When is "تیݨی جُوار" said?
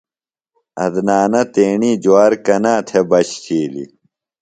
1.53-2.33